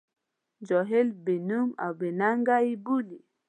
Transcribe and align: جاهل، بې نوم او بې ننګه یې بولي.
جاهل، 0.67 1.07
بې 1.23 1.35
نوم 1.49 1.69
او 1.83 1.91
بې 1.99 2.09
ننګه 2.19 2.57
یې 2.65 2.73
بولي. 2.83 3.19